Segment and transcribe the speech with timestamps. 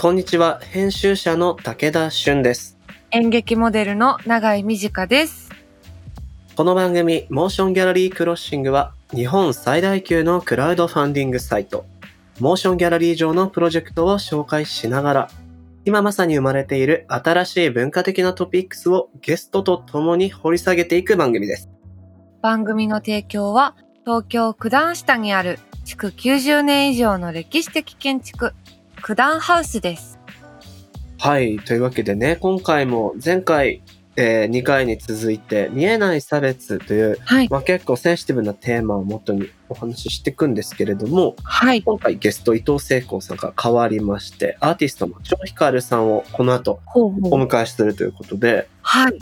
[0.00, 0.60] こんにちは。
[0.62, 2.78] 編集者の武田俊です。
[3.10, 5.50] 演劇モデルの永井美智香です。
[6.56, 11.84] この番組、モーションギャラリークロッシングは、日本最大級のクラウドファンディングサイト、
[12.38, 15.30] モーションギャラリー上のプロジェクトを紹介しながら、
[15.84, 21.68] 今まさに生まれている新しい文化的なトピックスをゲストと共に掘り下げていく番組です。
[22.40, 28.54] 番組の提供は東京九段下にある築90年以上の歴史的建築
[29.02, 30.18] 九段ハウスです。
[31.18, 31.58] はい。
[31.58, 33.82] というわけでね、今回も前回、
[34.16, 37.48] え2回に続いて、見えない差別という、はい。
[37.48, 41.82] まあ、結構センシティブなテーマをもとにお話ししていくんですけれども、はい。
[41.82, 49.18] 今回ゲスト伊藤聖子さんが変わりまして、アーティストの超ヒカルさんをこの後お迎えするということで、はい。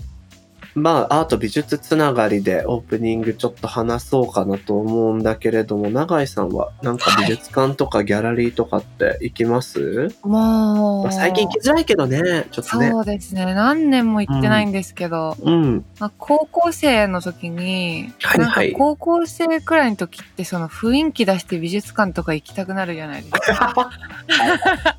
[0.74, 11.04] まあアート美術つながりでオープニングちょっと話そうかなと思うんだけれども、永井さんはなんか美術館とかギャラリーとかって行きます、もう。
[11.04, 12.90] まあ最近行きづらいけどね、ちょっとね。
[12.90, 13.44] そうですね。
[13.54, 15.84] 何年も行ってないんですけど、うん。
[15.98, 23.90] まあ、高校生の時に、はいはいなんか高校生くらいの時ってその雰囲気出して美術館とか行きたくなるじゃないですか。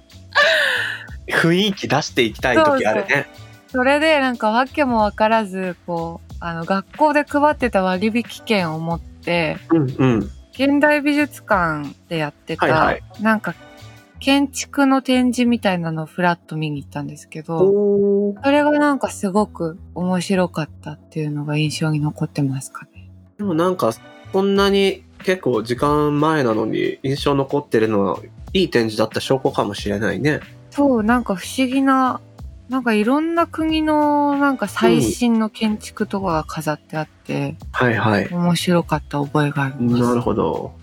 [1.29, 3.27] 雰囲気出していきたい時あるね。
[3.33, 3.48] そ
[3.83, 10.31] れでなんか訳もわからず、こう、あの、学校で配ってた割引券を持って、うんうん。
[10.53, 13.55] 現代美術館でやってた、はいはいなんか、
[14.19, 23.09] 建築の展示みたいなのをフラッと見に行ったんですけど、それがなんかすごく面白かったっていうのが印象に残ってますかね。
[23.37, 23.93] でもなんか、
[24.33, 28.19] そんなに結構時間前なのに印象残ってるのは、
[28.53, 30.41] いい展示だった証拠かもしれないね。
[30.71, 32.19] そう、なんか不思議な、
[32.69, 38.27] なんかいろんな国のなんか最新の建築とかが飾ってあって、はいはい。
[38.31, 40.03] 面白かった覚えがあります。
[40.03, 40.73] なるほど。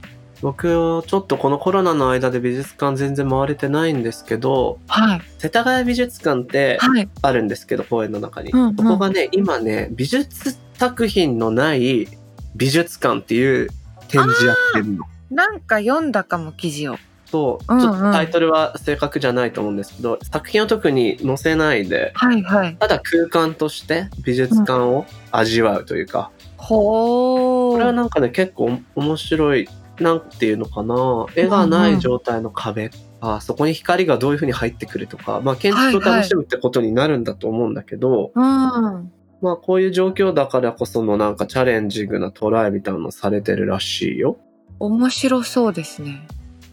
[0.42, 5.20] 僕、ちょっとこのコロナの間で美術館全然回れてないんですけど、はい。
[5.38, 7.08] 世田谷美術館ってはい。
[7.22, 8.50] あるんですけど、公園の中に。
[8.50, 12.08] うんうんそこがね、今ね、美術作品のない
[12.56, 13.68] 美術館っていう
[14.08, 15.04] 展示やってるの。
[15.30, 16.96] なんか読んだかも記事を。
[17.26, 22.76] そう、うんうんちょっとタイトルは正確じゃないと思うんですけど、作品を特に載せないで、はいはい。
[22.76, 27.72] ただ空間として美術館を味わうというか、ほー。
[27.74, 29.68] これはなんかね、結構面白い、
[30.00, 38.42] なんていうのかな、絵がない状態の壁あそこに光がどういう風に入ってくるとか、まあ建築を楽しむってことになるんだと思うんだけど、うん。
[38.42, 44.38] まあこういう状況だからこそのなんかチャレンジングなトライみたいなのされてるらしいよ。
[44.78, 46.26] 面白そうですね。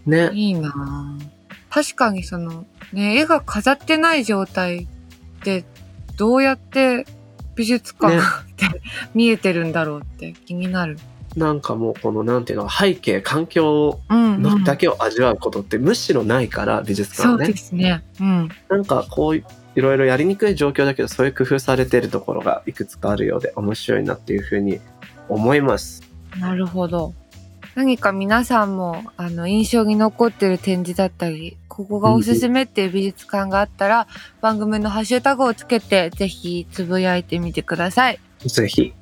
[0.06, 0.30] ね。
[0.34, 1.34] いいなぁ
[1.70, 4.88] 確かにその、ね、絵が飾ってない状態
[5.44, 5.66] で、
[6.18, 7.06] どうやって
[7.56, 8.82] 美術館ねって
[9.16, 11.00] 見えてるんだろうって気になる。
[11.36, 14.00] なんかもうこのなんていうの、背景、環境。
[14.10, 17.54] のだけを味わうことってむしろないから、美術そう館はね。
[17.54, 18.04] ですね。
[18.20, 18.50] うん。
[18.70, 19.44] なんかこうい
[19.76, 24.80] いろいろやりにくい状況だけど、そういう工夫されてるところがいくつかあるようで面白いなっていうふうに
[25.30, 26.04] 思います。
[26.40, 27.14] なるほど。
[27.76, 34.08] 何か皆さんも、あの、印象に残ってる展示だったり、ここがおすすめっていう美術館があったら、
[34.42, 38.20] 番組のハッシュタグをつけて、ぜひつぶやいてみてください。
[38.46, 38.94] ぜひ。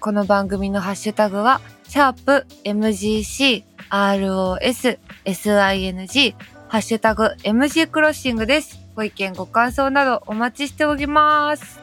[0.00, 6.34] この番組のハッシュタグは、シャープ MGC ROS SING
[6.68, 8.80] ハッシュタグ MG クロッシングです。
[8.96, 11.80] ご意見ご感想などお待ちしております。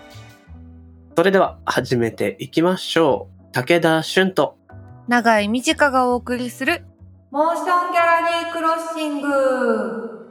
[1.16, 3.54] それでは始めていきましょう。
[3.54, 4.61] 武田俊と。
[5.08, 6.86] 長井美智香がお送りする
[7.32, 10.28] モーションギャラリークロッシング。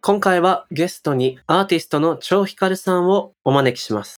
[0.00, 4.16] 今回はゲストにアーティストの超ヒカルさんをお招きします。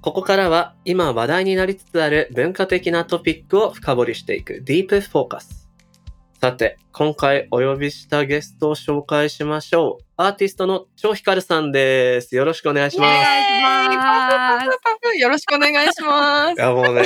[0.00, 5.63] ここからは今話題になりつつある文化的なトピックを深掘りしていくディープフォーカス。
[6.44, 10.04] さて、今回お呼びしたゲストを紹介しましょう。
[10.18, 12.36] アーティストの超ヒカルさんです。
[12.36, 13.18] よろしくお願いします。
[15.18, 16.62] よろしくお願いしますい。
[16.62, 17.04] やもうね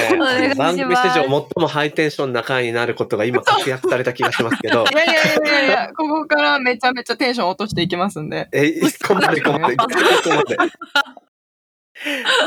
[0.52, 8.49] す、番組史上最もハイテンションな回になることが今確約された気がしますけど い、やいやいやいや、ここからめちゃめちゃテンション落としていきますんで。
[8.52, 9.88] え、一個まで、一個まで、一個
[10.31, 10.56] まで？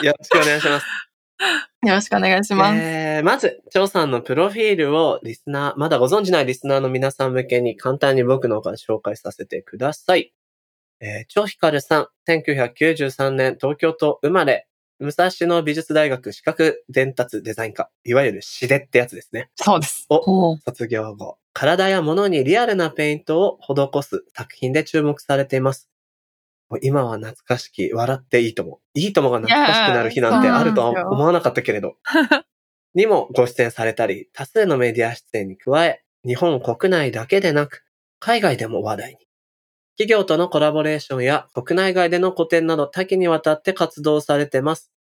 [0.08, 1.11] よろしくお願いします。
[1.84, 2.80] よろしくお願いします。
[2.80, 10.34] えー、まず、張さんのプロフィールをリスナー、まだご存知ないリスナーの皆さん向けに簡単に僕の方から紹介させてください。
[11.00, 14.68] えー、張ヒカルさん、1993年東京都生まれ、
[15.00, 19.50] 武蔵野美術大学視覚伝達デザイン科、いわゆるシデってやつですね。
[19.56, 20.06] そうです。
[20.10, 20.58] を。
[20.58, 25.90] 卒業後、体や物にリアルなペイントを施す作品で注目されています。
[26.72, 28.80] もう今は懐かしき、笑っていいとも。
[28.94, 31.98] いいともが懐かしくなる日なんてあるとは思わなかったけれど。
[32.96, 37.84] にもご出演されたり、多数のメディア出演に加え、日本国内だけでなく、
[38.20, 39.18] 海外でも話題に。
[39.98, 44.94] 企業とのコラボレーションや国内外での個展など多岐にわたって活動されてます。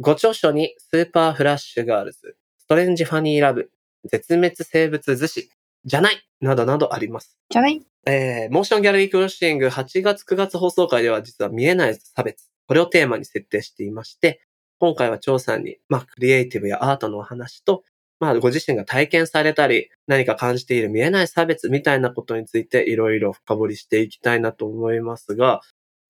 [0.00, 3.70] ご著書にスーパーフラッシュガールズ、ストレンジファニーラブ、
[4.04, 5.50] 絶滅生物図誌、
[5.84, 7.36] じゃないなどなどあります。
[7.50, 14.40] じゃないえー、モーションギャラリークロッシング8月9月放送会では実は見えない差別、これをテーマに設定していまして、
[14.78, 17.82] 今回はチョーさんに、まあ、クリエイティブやアートのお話と、
[18.20, 25.60] まあ、ご自身が体験されたり、何か感じている見えない差別みたいなことについていろいろ深掘りしていきたいなと思いますが、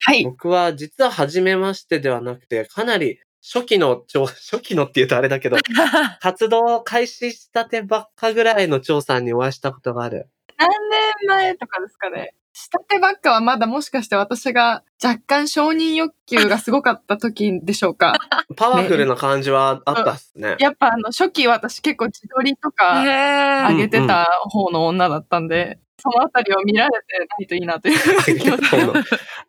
[0.00, 0.25] はい。
[0.25, 3.19] 僕は実は初めましてではなくて、かなり
[3.50, 5.56] 初期の張、 初期のって言うとあれだけど、
[6.20, 10.28] 活動を開始したてばっかぐらいの張さんにお会いしたことがある。
[10.58, 12.34] 何年前とかですかね。
[12.52, 18.14] 下手ばっかはまだもしかして私が若干承認欲求がすごかった時でしょうか。
[18.56, 20.56] パワフルな感じはあったっすね。
[20.58, 23.02] やっぱあの初期私結構自撮りとか
[23.70, 28.78] 上げてた方の女だったんで、そのあたりを見られてないといいなという気持ちで。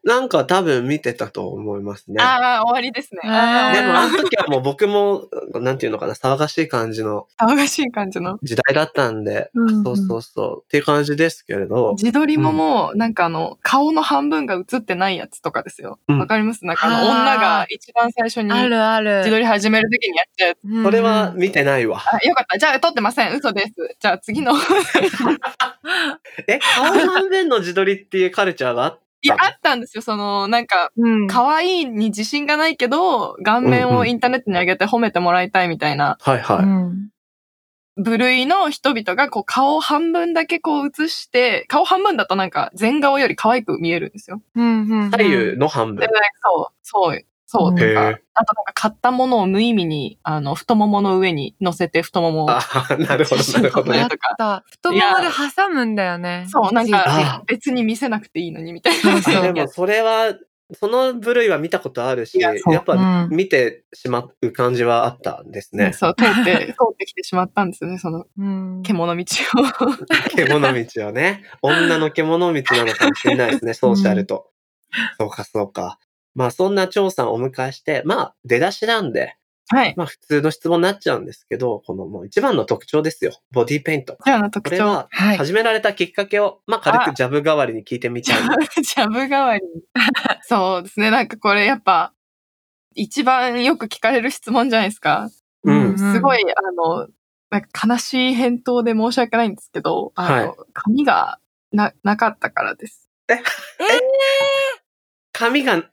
[0.03, 2.23] なんか多分見てたと思いますね。
[2.23, 3.19] ああ、終わりですね。
[3.23, 8.39] でもあーの時はもう僕も、なんていうのかな、騒がしい感じの騒がしい感じの。
[8.41, 15.99] 時代だったんで、うんそうそうそう、っていう感じですけれど、自撮りももう、なんかあの、顔の半分が映ってないやつとかですよ。
[16.07, 16.65] うんわかります？
[16.65, 19.17] なんかあの、女が一番最初にあるある。
[19.19, 21.99] 自撮り始める時にやっちゃうそれは見てないわ。
[21.99, 22.57] あ、よかった。
[22.57, 23.35] じゃあ撮ってません。
[23.35, 23.73] 嘘です。
[23.99, 24.53] じゃあ次の。
[26.47, 30.01] え、顔半分の自撮りっていうカルチャーがあっいや、あったんですよ。
[30.01, 31.27] その、なんか、うん。
[31.27, 36.57] 可愛いに自信がないけど、顔面をインターネットに上げて褒めてもらいたいみたいなはいはい。
[36.63, 37.09] うん
[38.01, 44.41] 部類の人々がこう顔を半分だけこう映して、顔半分だとなんか全顔より可愛く見えるんですよ。
[44.55, 46.07] うんうん左右の半分で、。
[46.41, 52.61] そう、そう、そう、とへか、あーとなんか買ったものを無意味に、あの、太ももの上に乗せて太ももをあ
[52.99, 54.09] なるほど、なるほどねやっ。
[54.37, 54.63] た。
[54.69, 56.45] 太ももで挟むんだよね。
[56.47, 59.41] そう、なんか別に見せなくていいのにみたいな。
[59.51, 60.35] でもそれは、
[60.79, 65.93] その部類は見たことあるし、やいやっぱうん見てしまう感じはあったんですね。
[65.93, 69.25] そう、通って、通ってきてしまったんですよね、そのうん獣道を。
[70.37, 71.45] 獣道をね。
[71.63, 74.51] 女の獣道なのかもしれないですね、ソーシャルと。
[75.19, 75.97] そうか、そうか。
[76.35, 79.35] まあそんな張さんをお迎えして、まあ出だしなんで、
[79.71, 79.93] はい。
[79.95, 83.33] まあ普通の質問になっちゃうんですけど、このもう一番の特徴ですよ。
[83.51, 84.17] ボディペイント。
[84.25, 84.75] じゃあのこ特徴。
[84.77, 85.37] れははい。
[85.37, 88.55] 始められたきっかけを、まあ軽くジャブ代わりに聞いてみジたいな。
[88.55, 89.81] ャブ、ジャブ代わりに。
[90.41, 91.11] そうですね。
[91.11, 92.13] なんかこれやっぱ、
[92.95, 95.29] 一番よく聞かれる質問じゃないですか。
[95.63, 97.07] うんすごい、あの、
[97.51, 101.39] なんか悲しい返答で申し訳ないんですけど、あの、はい髪が
[101.71, 103.09] な、なかったからです。
[105.33, 105.83] 髪 が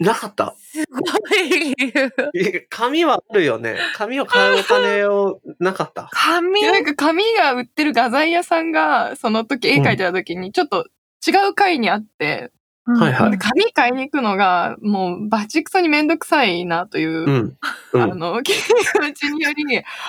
[0.00, 0.56] なかった？
[0.58, 2.12] すごい理由。
[2.34, 3.76] え髪はあるよね。
[3.96, 6.08] 髪を買うお金をなかった？
[6.10, 10.86] 髪でなんか髪が売ってる画材屋さんが、その時絵描いてた時に、ちょっと
[11.26, 12.50] 違う階にあって、
[12.86, 17.56] はいはいで髪買いに行くのが、もうバチクソにめんどくさいなという、うん。
[17.92, 18.02] うん。
[18.02, 19.64] あの、 気持ちにより、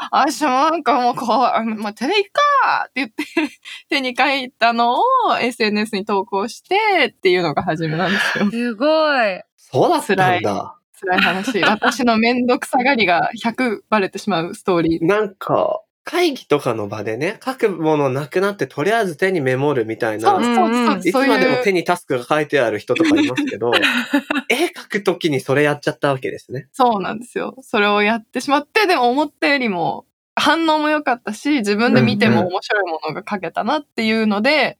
[0.10, 2.40] あ、しもなんかもうこう、あまあ、手でいいか
[2.88, 3.24] って言って、
[3.90, 5.04] 手に書いたのを
[5.40, 6.76] SNS に投稿して
[7.10, 8.50] っていうのが初めなんですよ。
[8.50, 8.86] すご
[9.26, 9.42] い。
[9.72, 10.76] そうだったんだ。
[11.00, 11.62] 辛い話。
[11.64, 15.06] 私のめんどくさがりが100バレてしまうストーリー。
[15.06, 23.72] なんか、会議とかの場でね、書くものなくなってとりあえず手にメモるみたいなそう、そうそう、いつまでも手にタスクが書いてある人とかいますけど、
[24.50, 26.68] 絵描くときにそれやっちゃったわけですね。
[26.72, 27.56] そうなんですよ。
[27.62, 34.80] それをやってしまって、でも思ったよりも反応も良かったし、自分で見ても面白いものが書けたなっていうので、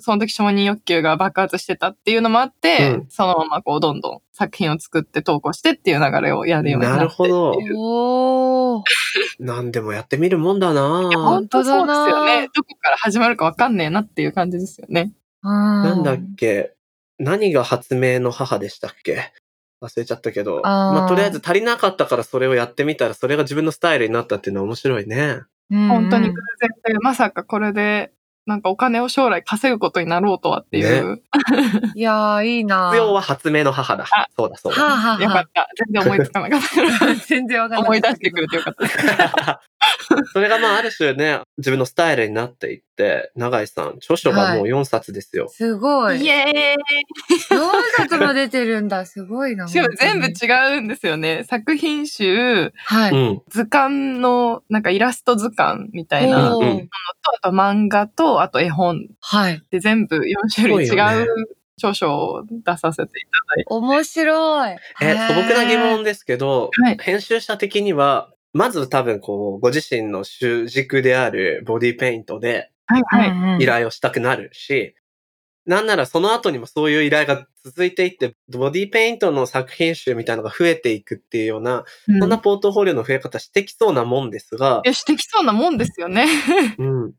[0.00, 8.84] その時承認欲求が爆発してたっていうのもあって、うんそのままこうどんどん作品を作って投稿してっていう流れをやるようになってなるほどおー。
[9.40, 12.40] なんでもやってみるもんだな本当そうですよね。
[12.42, 15.12] などこから始まるかわかんねえなっていう感じですよね。
[15.42, 16.74] ななんだっけ？
[17.18, 19.32] 何が発明の母でしたっけ？
[19.80, 20.60] 忘れちゃったけど。
[20.64, 25.42] あーまあ、とりあえず足りなかったからそれをやってみたら、それが自分のスタイルになったっていうのは面白いね。
[25.70, 28.10] 本当に偶然で、まさかこれで、
[28.48, 31.22] なんかお金を将来稼ぐことになろうとはっていう。
[31.94, 34.26] いやー、いいな必要は発明の母だあ。
[34.34, 34.86] そうだそうはだ。
[34.86, 35.68] あ、はあはよかった。
[35.92, 37.06] 全然思いつかなかった。
[37.10, 37.86] あ、 全然わかんない。
[37.88, 39.60] 思い出してくれてよかった。
[40.32, 45.48] それがまあある種ね、自分のスタイルになっていって、永井さん、著書がもう4冊ですよ。
[45.48, 46.20] すごい。
[46.22, 49.04] イエーイ4冊も出てるんだ。
[49.06, 49.68] すごいな。
[49.68, 51.44] しかも全部違うんですよね。
[51.44, 53.12] 作品集、はい。
[53.12, 53.42] うん。
[53.48, 59.62] 図鑑の、なんかイラスト図鑑みたいなのと、あと漫画と、あと絵本はい。
[59.70, 60.20] で全部4
[60.54, 61.26] 種類違う
[61.78, 63.66] 著書を出させていただいて。
[63.68, 64.76] 面白い。
[65.00, 72.70] え、素朴な疑問ですけど、はい編集者的には、まず多分こう、ご自身の主軸であるボディペイントで
[73.60, 74.94] 依頼をしたくなるし、
[75.66, 82.20] なんならその後にもそういう依頼が続いていって、ボディペイントの作品集みたいなのが増えていくっていうような、うん。
[82.20, 86.26] そんなポートフォリオの増え方してきそうなもんですがい、や、してきそうなもんですよね。
[86.78, 87.12] うん。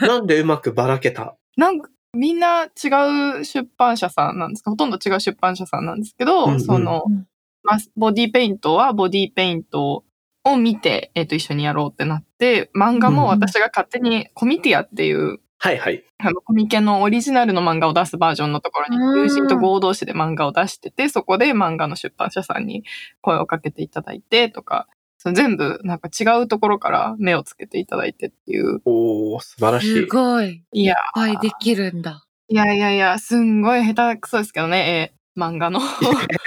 [0.00, 1.36] なんでうまくばらけた？
[1.58, 4.70] なんか、みんな違う出版社さんなんですか？
[4.70, 6.60] ほとんど違う出版社さんなんですけど、うんうん。
[6.62, 7.26] その、うん
[7.62, 10.04] まあ、ボディペイントはボディペイント
[10.44, 16.02] を見て、えっ、と、一緒にやろうってなって、漫画も私が勝手にコミティアっていう、はいはい。
[16.18, 22.82] あの、コミケのオリジナルの漫画を出すバージョンのところに、うん友人と合同誌で漫画を出してて、そこで漫画の出版社さんに
[23.20, 28.80] 声をかけていただいてとか、その全部なんか違うところから目をつけていただいてっていう。
[28.86, 30.06] おー、素晴らしすい。
[30.06, 30.46] ごい。
[30.46, 32.24] いっいや、ぱいできるんだ。
[32.48, 35.80] いやいやいや、すんごい下手くそですけどね、えー漫画の。
[35.80, 35.82] い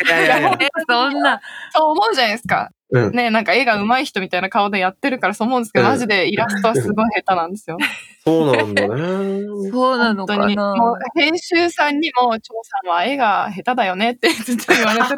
[0.09, 0.57] やいやいや。
[0.59, 1.39] え、 そんな。
[1.71, 2.69] そう思うじゃないですか。
[2.93, 3.12] うん。
[3.12, 7.77] ね、なんか絵が上手い人みたいな顔でやってるからそう思うんですけど、うんマジでイラストはすごい下手なんですよ。
[8.23, 8.88] そうなんだね。
[9.71, 10.55] そうなの本当に。
[10.55, 15.15] かなもう編集さんにも、張さんは絵が下手だよねってずっと言われてて、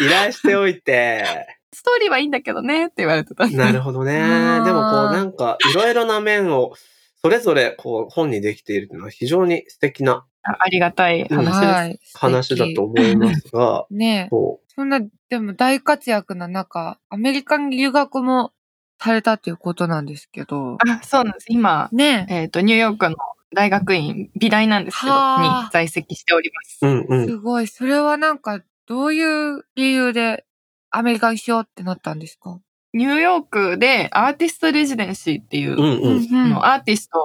[0.04, 3.56] 依頼しておいて、ストーリーはいいんだけどねって言われてたんで。
[3.56, 4.18] なるほどね。
[4.18, 6.72] でもこうなんか、いろいろな面を、
[7.22, 11.52] それぞれこう本にできているというのは非常に素敵なあありがたい話です。
[11.52, 12.00] はい。
[12.14, 14.28] 話だと思いますが、ねえ。
[14.30, 18.52] そそんな、でも大活躍な中、アメリカに留学も
[18.98, 20.78] されたっていうことなんですけど。
[20.88, 21.46] あ、そうなんです。
[21.48, 22.34] 今、ねえ。
[22.34, 23.16] えっ、と、ニューヨークの
[23.54, 26.78] 大学院、美大なんですけど、はあに在籍しております。
[26.82, 26.88] う。
[26.88, 27.26] うんうん。
[27.26, 27.66] すごい。
[27.66, 29.22] それはなんか、どうい
[29.58, 30.44] う理由で
[30.90, 32.58] アメリカにしようってなったんですか？
[32.92, 36.64] ニューヨークでアーティストレジデンシーっていう、うんうん。
[36.64, 37.18] アーティスト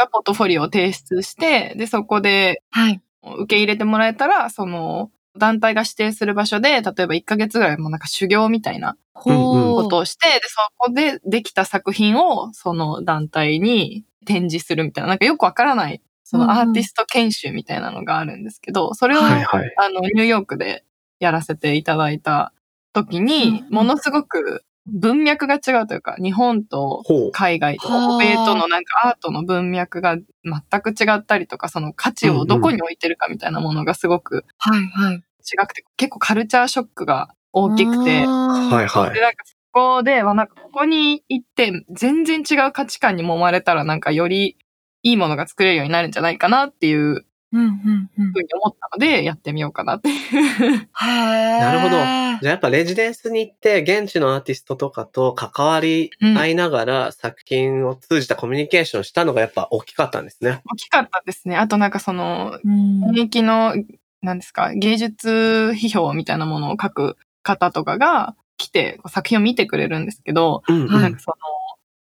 [0.00, 3.00] がポートフォリオを提出して、で、そこではい。
[3.22, 8.96] 受け入れてもらえたら、その、団体が指定する場所で、例えば1ヶ月ぐらいもうなんか修行みたいな。
[9.12, 19.74] ことをして、で、そこでできた作品を、その団体に展示するみたいな、なんかよくわからない、そのアーティスト研修みたいなのがあるんですけど、それを、はいはい。
[19.76, 20.84] あの、ニューヨークで
[21.18, 22.52] やらせていただいた
[22.92, 27.02] 時に、うんものすごく文脈が違うというか、日本と。
[27.32, 35.14] 海外とはあ欧米とのなんかアートの文脈が全く違ったりとか、その価値をどこに置いてるかみたいなものがすごくはいはい。
[35.16, 39.20] 違くて、結構カルチャーショックが大きくて、ははいはいで、。
[39.20, 44.56] なんかそこで、まあなんかここに行って全然違う価値観に揉まれたらなんかより
[45.02, 50.88] いいものが作れるようになるんじゃないかなっていううんうんうんふうに思ったので、やってみようかなっていう。
[51.00, 60.62] なるほどじゃあやっぱレジデンスに行って、現地のアーティストとかと関わり合いながら作品を通じたコミュニケーションしたのがやっぱ大きかったんですね。
[60.72, 61.56] 大きかったですね。
[61.56, 63.04] あとなんかその、うん。
[63.10, 63.74] 現役の、
[64.22, 70.88] なんですか、芸術批評みたいなものを書く方とかが来て、作品を見てくれるんですけど、うんうん。
[70.88, 71.36] はいなんかその、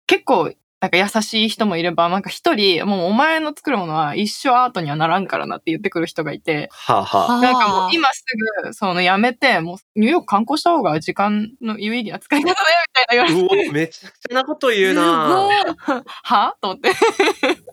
[0.08, 0.52] 結構、
[0.86, 7.42] なんか優しい人もいれば、なんか一人、もうお前の作るものは一生アートにはならんからなって言ってくる人がいて、はあはあ。
[7.42, 8.24] なんかもう今す
[8.64, 12.56] ぐ、そのやめて、もうニューヨーク観光した方が時間の有意義な使い方だよ
[12.88, 16.04] みたいな言われて、うお、めちゃくちゃなこと言うなすごい。
[16.24, 16.92] はと思って、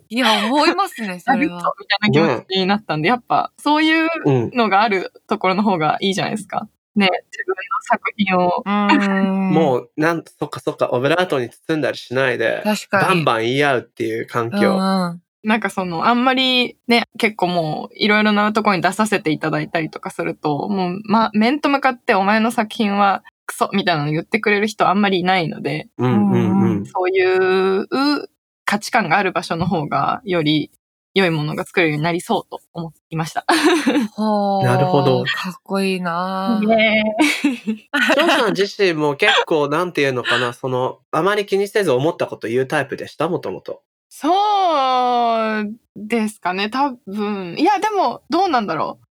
[0.08, 1.74] いや、思いますね、それは。
[1.78, 4.50] みたいな気持ちになったんで、やっぱそういううん。
[4.54, 6.66] のがあるところの方がいいじゃないですか。
[6.94, 7.56] ね、自分の
[7.90, 8.62] 作品を。
[8.66, 9.50] うん。
[9.54, 13.06] もう、なん、そっかそっか、オブラートに包んだりしないで、確かに。
[13.08, 14.72] バンバン言い合うっていう環うん境。
[14.72, 15.22] うん。
[15.44, 26.86] なんかその、あんまりね、結構もう、いろいろなところに出させていただいたりとかすると、もう、ま、面と向かってお前の作品はクソみたいなの言ってくれる人あんまりいないので、うんうんうん。
[26.86, 27.88] そういう
[28.66, 30.70] 価値観がある場所の方が、より
[31.14, 33.44] 良いものが作れるようになりそうと思いました。
[33.46, 37.04] なるほどかっこいいなぁね
[38.16, 43.28] 翔さん自身も結構、なんていうのかな、その、あまり気にせず思ったこと言うタイプでした？
[43.28, 43.82] もともと。
[44.08, 44.30] そ
[45.60, 47.56] うですかね、多分。
[47.58, 49.06] いや、でも、どうなんだろう。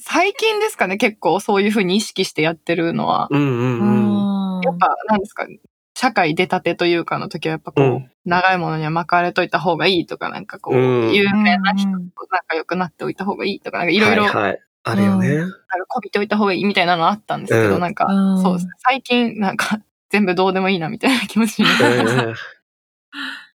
[0.00, 3.28] 最近ですかね、結構そういうふうに意識してやってるのは。
[3.30, 4.56] うんうんうん。
[4.56, 5.46] うんやっぱ、なんですか、
[6.00, 14.60] 社会出たてというかの時は、やっぱこう、うん長いものには巻かれといた方がいいとか、なんかこう、うん有名な人うんと仲良くなっておいた方がいいとか、なんかいろいろ、はいはい。
[14.84, 15.28] あるよね。
[15.38, 15.56] なんか
[15.88, 18.72] こびておいた方がいいみたいなのあったんですけど、うんなんか、うんそうですね。
[18.78, 22.14] 最近、なんか、全部どうでもいいなみたいな気持ちになってます。
[22.14, 22.34] うんうん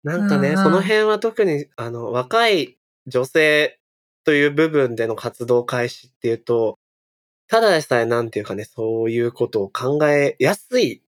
[0.03, 3.79] なんかね、その辺は特に、あの、若い女性
[4.25, 6.77] という部分での活動開始っていうと、
[7.47, 11.02] ただでさえなんていうかね、そういうことを考えやすい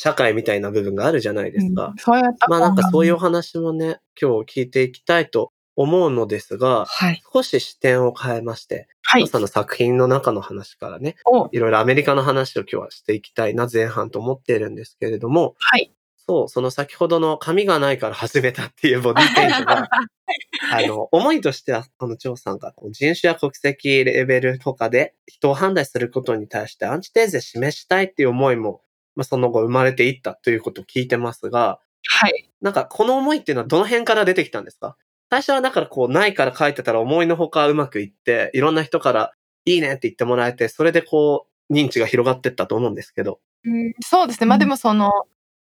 [0.00, 1.86] 社会みたいな部分があるじゃないですか。
[1.86, 7.20] うんそうやったまあなんかそういうお話もね、今日聞いていきたいと思うのですが、はい。
[7.34, 15.92] 少し視点を変えまして、はい張さんの作品の中の話からね、おいろいろアメリカの話を今日はしていきたいな前半と思っているんですけれども、はい。
[16.16, 19.88] そう、その先ほどの髪がないから始めたっていうボディペイントが、
[20.74, 28.82] あの、思いとしては、この張さんが人種や国籍レベルとかで人を判断することに対してアンチテーゼ示したいっていう思いも、
[29.18, 32.50] まあ、その後生まれていったということを聞いてますが、はい。
[32.62, 34.96] なんかこの思いっていうのはどの辺から出てきたんですか？
[35.28, 39.32] 最初はだからこうないから書いてたら思いのほかうまくいって、いろんな人から
[39.64, 43.40] いいねって言ってもらえて、それでこう認知が広がってったと思うんですけど。
[43.64, 44.46] うんそうですね。
[44.46, 45.10] まあでもその、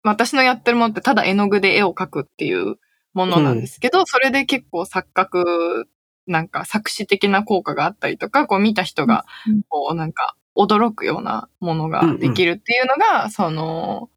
[0.02, 2.78] 私のやってるものってただ絵の具で絵を描くっていう
[3.12, 5.86] ものなんですけど、それで結構錯覚、
[6.26, 14.10] なんか作詞的な効果があったりとか、こう見た人がうん、こうなんか驚くようなものができるっていうのが、その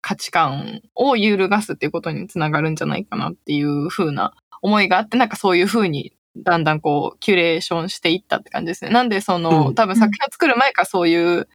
[0.00, 8.90] 価値観を揺るがすっていうことにつながるんじゃないかなっていう風な思いがあって、なんかそういう風にだんだんこうキュレーションしていったって感じですね。
[8.90, 11.48] なんでその、うん多分作品を作る前からそういう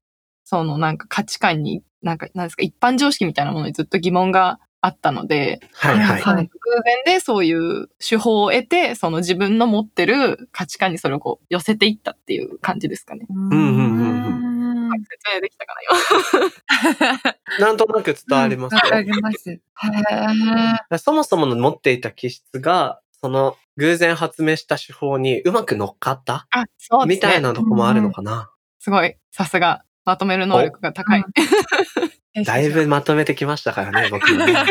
[0.44, 6.22] そのなんか価値観に、なんか、なんですか、一般常識みたいなものにずっと疑問があったので、はいはい。
[6.22, 6.52] はい偶
[6.84, 13.26] 然でそういう手法を得て、その自分の持ってる価値観にそれをこう寄せていったっていう感じですかね。
[13.30, 17.68] うんうんうんん説明できたかな、今。
[17.68, 18.80] なんとなく伝わりますよ。
[18.84, 19.62] わかります。
[21.04, 26.48] そもそもの持っていた気質が、その偶然発明した手法にうまく乗っかった？
[26.52, 27.16] あ、そね。
[27.16, 28.52] みたいなとこもあるのかな。
[28.80, 31.26] すごい、さすが、まとめる能力が高い。
[32.46, 34.54] だいぶまとめてきましたからね、 僕もね。
[34.54, 34.64] いや、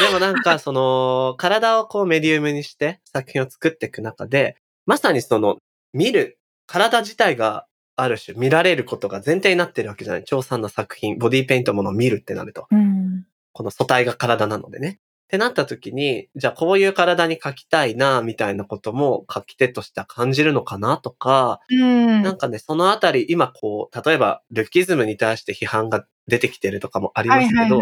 [0.00, 5.58] でもなんか、その、体をこうメディウムにして作品を作っていく中で、まさにその、
[5.92, 10.24] 見る、体自体がある種見られることが前提になってるわけじゃない。
[10.24, 12.68] 張さんの作品、ボディペイントものを見るってなると。
[12.70, 15.00] うんこの素体が体なのでね。
[15.30, 22.22] ってなった時に、じゃあこういう体に描きたいな、みたいなことも書き手としては感じるのかなとか、うん。
[22.22, 27.80] なんかね、そのあたり、今こう、例えば、ルッキズムに対して批判が出てきてるとかもありますけど、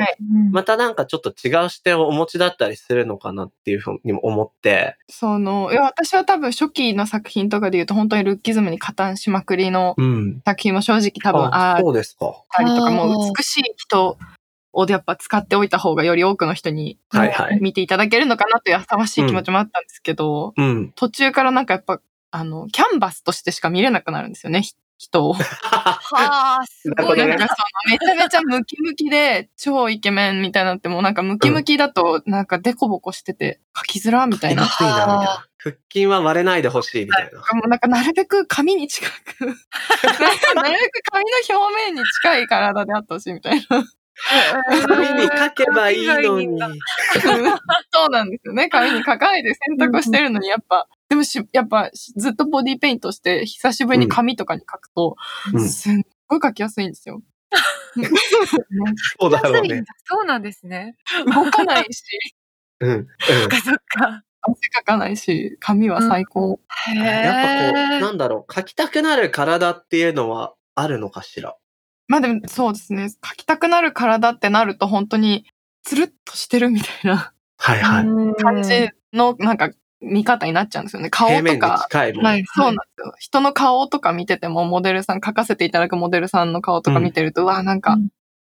[0.53, 10.43] またなんかちょっと違う視点をお持ちだったりするのかなっていうふうにも思って、その、いや、私は多分初期の作品とかで言うと本当にルッキズムに加担しまくりのうん。
[10.45, 12.45] 作品も正直多分あ、あっそうですか。
[12.51, 14.19] たりとか、あーもう美しい人
[14.73, 16.99] をやっぱ使っておいた方がより多くの人に。
[17.61, 20.93] 見ていただけるのかなという浅ましい気持ちもあったんですけど、うん。
[20.95, 22.01] 途中からなんかやっぱ、
[22.31, 25.33] あの、キャンバスとしてしか見れなくなるんですよね、ひ人を。
[25.63, 34.67] はあ、すごいなんかそのめちゃめちゃムキムキで超イケメンみたいになってもうなんかムキムキだとなんかデコボコしてて書きづらみたいな。
[34.67, 35.49] きついな、みたいな。
[35.59, 37.39] 腹筋は割れないでほしい、みたいな。
[37.39, 43.85] もうなんかなるべく髪に近く、 なるべく髪の表面に近い体であってほしいみたいな。
[44.89, 46.49] 髪に書けばいいのに。
[47.93, 48.69] そうなんですよね。
[48.69, 55.17] 髪に書かないで選択してるのにやっぱ、でもし、やっぱずっとボディペイントして久しぶりに髪とかに書くと、
[55.55, 57.23] うんすんごい書きやすいんですよ。
[59.21, 59.83] そうだろうね。
[60.05, 60.97] そうなんですね。
[61.27, 62.03] 動かないし、
[62.81, 62.91] うん。
[62.91, 63.07] うん。
[63.21, 64.23] そっかそっか。
[64.43, 66.61] 汗かかないし、髪は最高。
[66.95, 68.01] へやっぱこう、え。
[68.01, 71.57] なんだろう、書きたくなる体っていうのはあるのかしら？
[72.09, 73.09] まあでもそうですね。
[73.09, 75.45] 書きたくなる体ってなると本当に
[75.85, 78.43] つるっとしてるみたいなはいはい。
[78.43, 81.11] 感じのなんか見方になっちゃうんですよね。
[81.11, 81.87] 顔とか。
[81.91, 82.13] はい。
[82.15, 82.61] そうなんです
[83.01, 83.15] よ。
[83.19, 88.09] 人の顔とか見てても、モデルさん、書かせていただくモデルさんの顔とか見てると、うわ、なんか、うん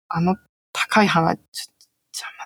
[0.08, 0.36] あの
[0.72, 1.75] 高い鼻、ちょ邪魔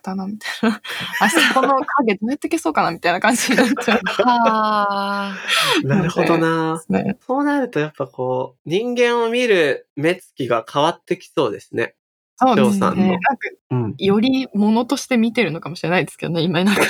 [0.02, 0.80] だな、みたいな。
[1.20, 5.36] あそこの影どうやって消そうかな、みたいな感じになっちゃうんではあ。
[5.84, 6.82] なるほどな。
[7.26, 11.94] そうなるとやっぱこう、人間を見る目つきが変わってきそうですね。
[12.36, 13.10] そうです翔さんのね。
[13.10, 13.28] なんか、
[13.70, 13.94] うん。
[13.98, 16.82] より物として見てるのかもしれないですけどね、今なんか。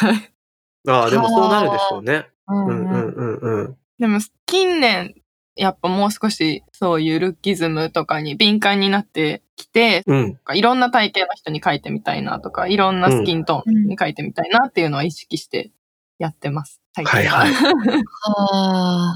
[0.88, 2.28] ああ、でもそうなるでしょうね。
[2.48, 3.76] うんうんうんうんうん。
[3.98, 5.14] でも近年、
[5.60, 10.38] やっぱもう少しそういうルッキズムとかに敏感になってきて、うん。
[10.54, 15.70] いろんな体型の人に書いてみたいなとか、いろんなスキントーンに書いてみたいなっていうのは意識して
[16.18, 16.80] やってます。
[16.96, 17.40] 最近は。
[17.40, 18.02] はいはいは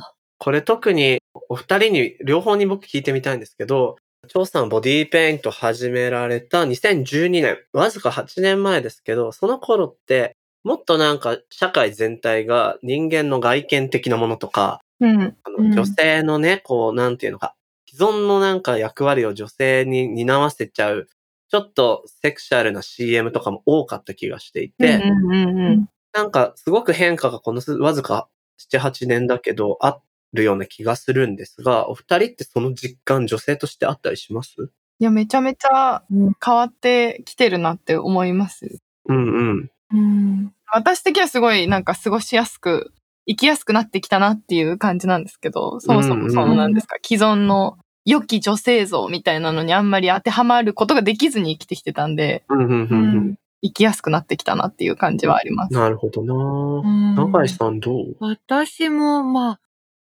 [0.02, 0.14] あ。
[0.36, 3.96] これ特にお二人に、両方に僕聞いてみたいんですけど、
[4.28, 15.22] 張さんボディーペイント始められた2012年、わずか8年前ですけど、その頃って、もっとなんか社会全体が人間の外見的なものとか、うん。
[15.22, 17.54] あうんの女性のね、こう、なんていうのか、
[17.88, 21.08] 既存のなんか役割を女性に担わせちゃう、
[21.48, 24.98] ちょっとセクシャルな CM とかも多かった気がしていて、う
[25.30, 28.28] んうんうんなんかすごく変化がこのすわずか
[28.72, 30.00] 7、8年だけどあ
[30.32, 34.70] るような気がするんですが、お二人ってその実感女性としてあったりします？
[35.00, 38.78] いや、めちゃめちゃうん変わってきてるなって思います。
[39.08, 39.70] うんうん。
[39.92, 40.52] うん。
[40.72, 42.92] 私的にはすごいなんか過ごしやすく、
[43.26, 55.72] 生きやすくなってきたなっていう感じなんですけど、そもそもそのなんですか、既存の良き女性像みたいなのにあんまり当てはまることができずに生きてきてたんで、うんうんうんうん生きやすくなってきたなっていう感じはあります。
[55.72, 58.14] なるほどなうん永井さんどう？
[58.20, 59.60] 私も、まあ、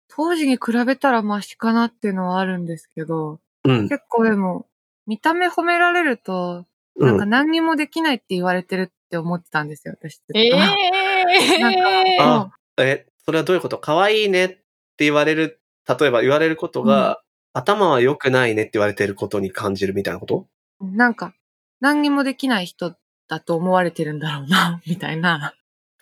[0.09, 3.87] 当時に比べたらマシかなっていうのはあるんですけど、うん。
[3.87, 4.67] 結構でも、
[5.07, 6.65] 見た目褒められると、
[6.99, 7.29] なんかうん。
[7.29, 10.39] 何にもできないって言われてるって思ってたんですよ、私ずっと。
[10.39, 11.77] ええなんー。
[12.19, 13.77] あ、え、それはどういうこと？
[13.79, 14.59] 可愛いねって
[14.99, 17.21] 言われる、例えば言われることが、
[17.53, 20.47] 頭は良くないねって言われてることに感じるみたいなこと？
[20.81, 21.33] なんか、
[21.79, 22.95] 何にもできない人
[23.27, 25.53] だと思われてるんだろうな、 みたいな。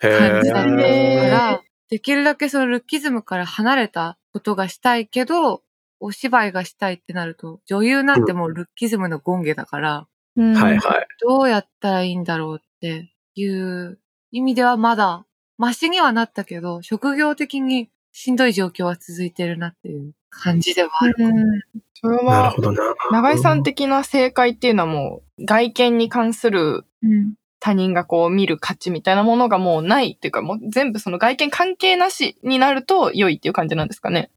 [0.02, 5.62] へ感じだったかへら、できるだけそのルッキズムから離れたことがしたいけど、
[6.00, 10.54] お芝居がしたいってなると、女優なんてもうルッキズムの権下だから、うん。
[10.54, 11.06] はいはい。
[11.20, 14.00] どうやったらいいんだろうっていう
[14.32, 15.24] 意味ではまだ、
[15.62, 21.14] マシにはなったけど、職業的にしんどい状況は続いてるなっていう感じではある。
[21.24, 21.34] うん
[21.94, 22.82] それなるは、ほどな。
[23.12, 34.32] 長井さん的な正解っていうのはもう、外見に関するうん他人がこう見る価値みたいなものがもうないっていうか、もう全部その外見関係なしになると良いっていう感じなんですかね。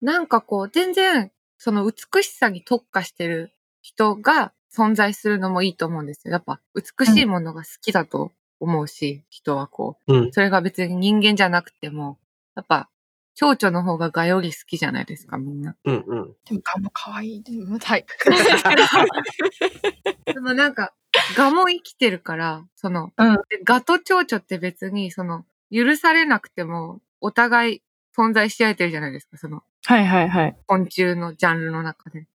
[0.00, 6.32] なんかこう、全然、その美しさに特化してる人が存在するのもいいと思うんですよ。
[6.34, 10.32] やっぱ、美しいものが好きだと思うし、人はこうんう、。
[10.32, 12.18] それが別に人間じゃなくても、
[12.56, 12.88] やっぱ、
[13.34, 15.76] 蝶々の方がガより好きじゃないですか、みんな。
[15.84, 16.32] うんうん。
[16.44, 17.42] でも、ガも可愛い。
[17.42, 18.04] でもはい。
[20.26, 20.92] でもなんか、
[21.36, 27.82] ガも生きてるから、その、うんでガと蝶々って別に、その、許されなくても、お互い
[28.16, 30.56] 存在し合えてるじゃないですか、その、はいはいはい。
[30.66, 32.26] 昆虫のジャンルの中で。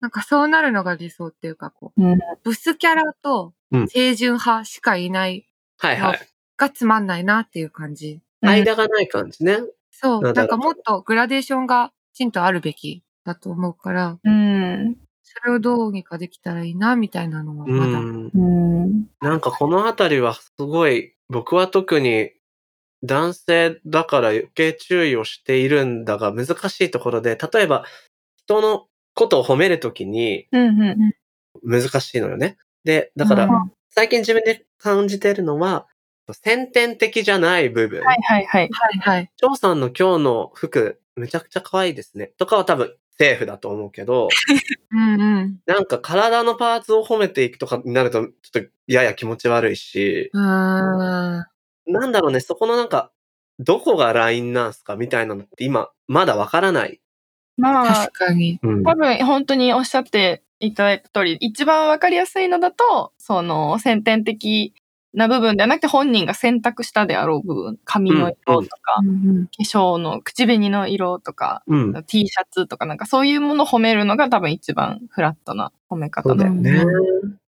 [0.00, 5.46] なんかそうなるのが理想っていうか、こう、うんブスキャラとうん清純派しかいない
[5.80, 6.28] はいはい。
[6.58, 8.20] がつまんないなっていう感じ。
[8.42, 9.58] 間がない感じね。
[9.90, 10.32] そう。
[10.32, 14.96] なんかもっとグラデーションがきちんとあるべきだと思うから、うん。
[15.22, 17.98] それをどうにかできたらいいな、みたいなのはうまだ。
[18.00, 18.30] ん。
[18.34, 18.38] う
[18.86, 19.06] ん。
[19.20, 22.32] なんかこのあたりはすごい、僕は特に
[23.02, 27.84] 男性だから余計注意をしているんだが難しいところで、例えば
[28.36, 30.46] 人のことを褒めるときに。
[31.62, 32.56] 難しいのよね。
[32.84, 35.86] で、だからうん最近自分で感じてるのは、
[36.32, 38.00] 先天的じゃない部分。
[38.02, 38.68] はいはいはい。
[38.70, 39.30] はいはい。
[39.36, 42.32] 張さんの今日の服、めちゃくちゃ可愛いですね。
[42.38, 44.28] とかは多分セーフだと思うけど、
[44.92, 45.58] うんうん。
[45.66, 48.28] なんか体のパーツを褒めていくとかになると、ちょ
[48.60, 51.46] っとやや気持ち悪いし、うーん。
[51.86, 53.10] なんだろうね、そこのなんか、
[53.58, 57.00] どこがラインなんすかみたいなのって今、まだわからない。
[57.60, 58.58] まあ確、かに。
[58.62, 64.74] うん多分本当におっしゃっていただいた通り、一番わかりやすいのだと、その先天的
[65.12, 72.04] な部分ではなくて本人が選択したであろう部分、髪の色とか、うん化粧の口紅の色とか、うん。
[72.04, 76.84] T シャツとかなんかそういうものを褒めるのが多分一番フラットな褒めそ方だよね。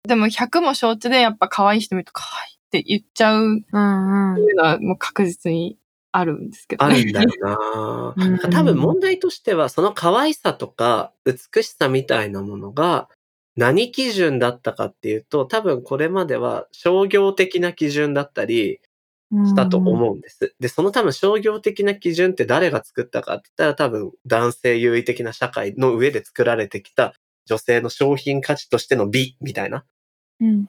[0.07, 4.39] でも100も承知でやっぱ可愛い人見ると可愛いって言っちゃうってうんうん。
[4.39, 5.79] いうのはもう確実に
[6.17, 7.03] あるんですけどあね。
[7.03, 13.09] るんだよな うん多分問題としては、その可愛さとか美しさみたいなものが
[13.57, 18.81] 何基準だったかっていうと、多分これまでは商業的な基準だったり
[19.33, 20.55] したと思うんです。
[20.61, 27.15] で、その多分商業的な基準って誰が作ったかって言ったら多分男性優位的な社会の上で作られてきた
[27.47, 29.85] 女性の商品価値としての美みたいな。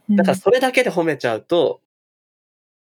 [0.10, 1.82] だからそれだけで褒めちゃうと、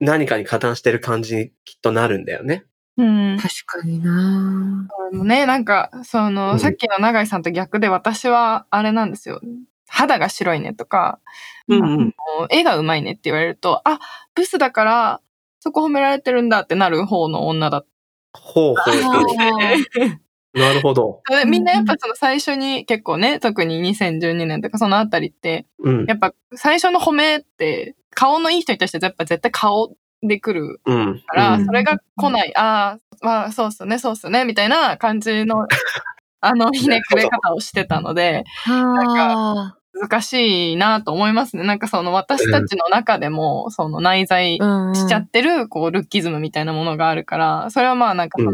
[0.03, 2.65] 何かに加担してる感じにきっとなるんだよね。
[2.97, 3.39] うん。
[3.41, 9.41] 確かになあのね、なんか、その、うんさっきの永井さんと逆で私はあれなんですよ。
[9.87, 11.21] 肌が白いねとか、
[11.69, 11.99] うんうん。
[12.01, 12.13] も
[12.45, 14.01] う絵が上手いねって言われると、あ、
[14.35, 15.21] ブスだから、
[15.61, 17.87] そこ褒められてるんだってなる方の女だっ
[18.35, 19.23] ほうほうほう。
[20.55, 21.23] なるほど。
[21.47, 26.05] みんなやっぱその最初に結構ね、特に2012年とかそのあたりって、うん。
[26.07, 31.23] やっぱ最初の褒めって、顔のいい人に対してやっぱ絶対顔で来るうん。
[31.27, 35.67] から、うんそれが来ない、ああ、まあそうっすね、そうっすね、みたいな感じの、
[36.41, 41.65] あの、ひねくれ方をしてたので、は難しいなと思いますね。
[41.65, 44.93] なんかその私たちの中でも、その内在あ。
[44.95, 48.53] しちゃってる、こう、ルッキズムみたいなものがあるから、それはまあなんかその、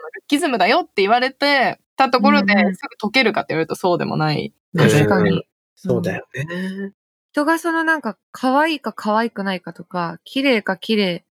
[0.00, 4.52] のルッキズムだよって言われてたところですぐ解けるかって言われるとそうでもない。
[4.76, 5.44] 確かにうん。
[5.74, 6.92] そうだよね。
[7.32, 11.24] 人がそのなんか可愛いか可愛くないかとか、綺麗か綺麗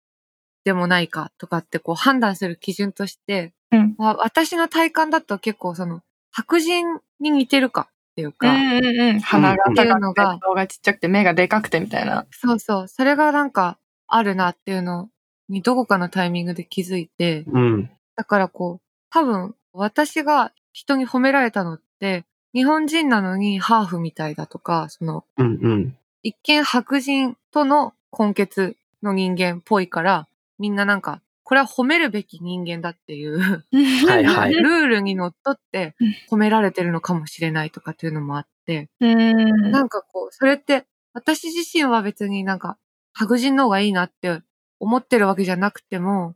[0.64, 9.20] でもないかとかってこう判断する基準として、うんまあ、私の体感だと結構その白人に似てるかっていううか、んうんうん。
[9.20, 12.26] 鼻がうん高くて、顔がちっちゃくて、目がでかくてみたいな。
[12.30, 15.08] そうそう、それがなんかあるなっていうの
[15.48, 17.90] にどこかのタイミングで気づいて、うん。
[18.16, 25.96] だからこう、多分私が人に褒められたのって、日本人なのにハーフみたいだとか、その、うんうん。
[26.22, 39.70] 一見白人との根血の人間っぽいから、みんななんか、これは褒めるべき人間だっていう、はいはいルールにのっとってうん褒められてるのかもしれないとかっていうのもあって、うん。
[39.70, 42.78] なんかこう、それって、私自身は別になんか、
[43.12, 44.40] 白人の方がいいなって
[44.80, 46.34] 思ってるわけじゃなくても、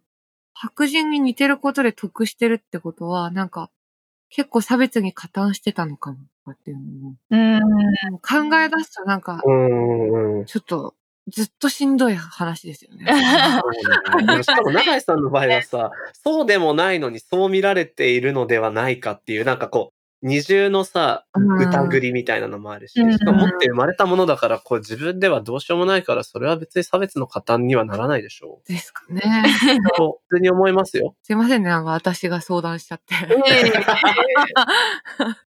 [0.61, 3.71] 白人に似てることで得してるってことは、なんか、
[4.29, 8.18] 結構差別に加担してたのかも、とかっていうのも、うん。
[8.18, 10.38] 考え出すとなんか、うん。
[10.40, 10.44] うん。
[10.47, 10.94] ちょっと、
[11.29, 13.07] ずっとしんどい話ですよね。
[14.42, 29.22] しかも永井さんの場合はさ、 そうでもないのにそう見られているのではないかっていう、なんかこう、二重のさ、疑りみたいなのもあるし、うんしかも持って生まれたものだから、こう自分ではどうしようもないから、それは別に差別の加担にはならないでしょですかね。
[29.22, 29.96] う。
[29.96, 31.14] と、普通に思いますよ。
[31.22, 33.14] すいませんね、なんか私が相談しちゃって。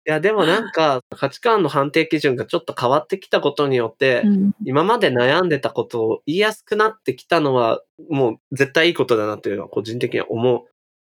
[0.08, 4.24] いや、でもなんか、価値観の判定基準がちょっと変わってきたことによって、
[4.65, 10.65] 今まで悩んでたことを言いやすくなってきたのは、もう絶対いいことだなというのは個人的には思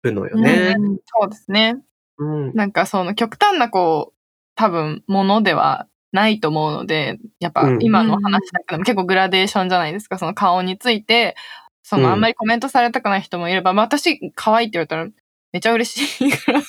[0.02, 0.76] うのよね。
[0.78, 1.76] うんそうですね。
[2.18, 2.54] うん。
[2.54, 4.16] なんかその極端なこう、
[4.54, 11.36] 多分ものではないと思うので、やっぱうん今の話だけでも結構グラデーションじゃないですか、その顔について、
[11.82, 15.08] そうんのあんまりコメントされたくない人もいれば、まあ私可愛いって言われたら
[15.52, 16.60] めちゃ嬉しいから。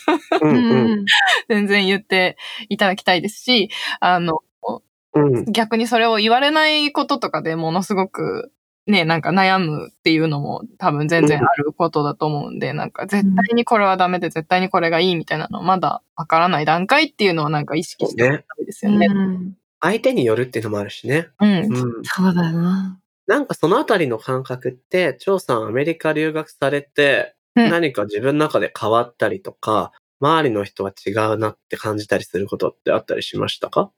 [0.42, 1.06] うん
[1.50, 2.38] 全然言って
[2.70, 3.70] いただきたいですし、
[4.02, 4.40] あの、
[5.14, 5.46] うん。
[5.52, 8.52] 逆にそれを言われないこととかでものすごく
[8.88, 19.08] ね、なんか悩むっていうのも多分全然あることだと思うんで、なんか絶対にこれはダメで絶対にこれがいいみたいなのまだわからない段階っていうのはなんか意識しておきたいですよね。
[19.08, 21.28] うん相手によるっていうのもあるしね。
[21.40, 21.50] うん。
[21.50, 22.04] うん。
[22.04, 23.00] そうだな。
[23.28, 33.92] なんかそのあたりの感覚って、張さんアメリカ留学されて、うん何か自分の中で変わったりとか、周りの人は違うなって感じたりすることってあったりしましたか？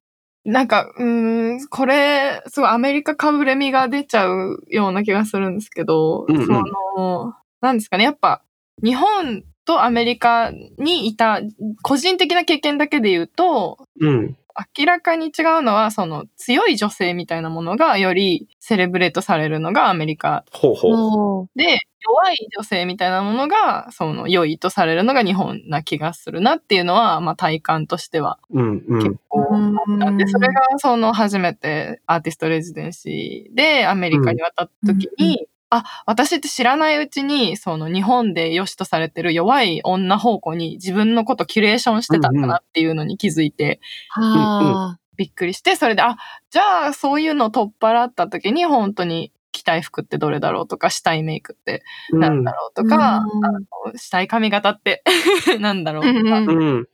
[0.46, 6.52] なんか、うーん、これ、すごいアメリカかぶれみが出ちゃうような気がするんですけど、うんうんそ
[6.98, 8.42] の、なんですかね、やっぱ、
[8.84, 11.42] 日本とアメリカにいた、
[11.84, 14.38] 個人的な経験だけで言うと、うん。
[14.78, 20.46] 明らかに違うのは、その強い女性みたいなものがよりセレブレートされるのがアメリカ。
[20.52, 21.48] ほうほう。
[21.56, 28.40] で、弱い女性みたいなものが、その良いとされるのが日本な気がするなっていうのは、まあ体感としては。
[28.50, 29.16] 結。
[29.28, 29.42] 構。
[29.42, 30.18] 思ったん。
[30.18, 43.80] で、それがその初めてアーティストレジデンシーでアメリカに渡った時に、うんあ、私って知らないうちに、その日本で良しとされてる弱い女方向に自分のことキュレーションしてたんだなっていうのに気づいて、
[44.10, 45.00] はあ。
[45.16, 46.16] びっくりして、それで、あ、
[46.50, 53.60] じゃあそういうのを取っ払った時に本当に着たい服ってどれだろうとか、したいメイクってなんだろうとか、うんあの
[53.98, 55.04] したい髪型って
[55.60, 56.42] なんだろうとか。
[56.42, 56.46] っ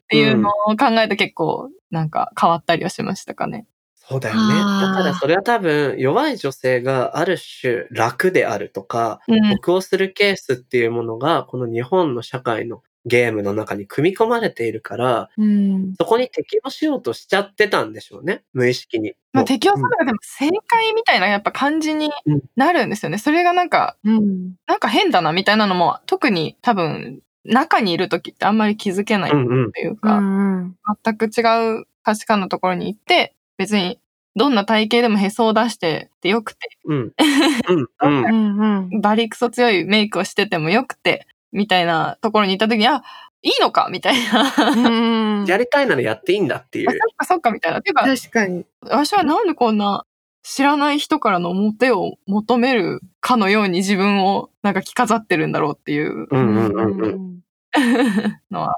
[0.08, 3.68] ていうのを考えて結構なんか変わったりはしましたかね。
[4.08, 4.54] そうだよね。
[4.54, 15.94] だからそれは多分、弱い女性がある種楽であるとか、うん得をするケースっていうものが、この日本の社会のゲームの中に組み込まれているから、うん。
[15.98, 18.44] そこに適応しようとしちゃってたんでしょうね。
[18.54, 19.14] 無意識に。
[19.34, 22.12] まあ、適応するのがでも正解みたいなやっぱ感じに
[22.56, 23.18] なるんですよね。
[23.18, 24.56] それがなんか、うん。
[24.68, 29.66] なんか変だなみたいなのも特に多分中にいる時ってあんまり気づけないうんうん。
[29.66, 30.76] うというか、ん。
[31.04, 34.00] 全く違う価値観のところに行って、別に
[34.36, 37.14] どんな体型でもへそを出しててよくて、うん。
[38.04, 38.90] うん。
[38.90, 39.02] うん。
[39.02, 43.02] バリクソ強いメイクをしててもよくて、みたいなところに行った時に、あ、
[43.44, 44.54] いいのかみたいな。
[44.76, 45.46] うん。
[45.48, 47.16] やりたいならやっていいんだっていあそうっ。
[47.16, 47.82] かそっかみたいな。
[47.82, 48.66] ていうか、確かに。
[48.82, 50.04] 私はなんでこんな
[50.44, 57.40] 知らない人からのモテを求めるかのように自分をなんか着飾ってるんだろうっていううんうんうんうん。
[57.82, 58.42] ん。
[58.52, 58.76] のは。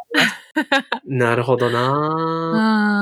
[1.05, 1.81] なるほどな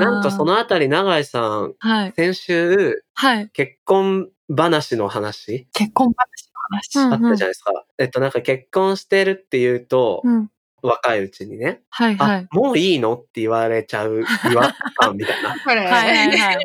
[0.00, 2.12] なんかそ、のあたり、永井さん、はい。
[2.16, 3.50] 先週、はい。
[3.52, 5.68] 結婚話の話？
[5.72, 6.98] 結婚話の話。
[7.06, 7.72] うんあったじゃないですか。
[7.98, 10.50] えっと、なんか結婚してるっていうと、うん。
[10.86, 15.56] 若いうちにね、はいはあい。、もういいのって言われちゃう 違和感みたいな。
[15.64, 16.58] これ、はいはいはい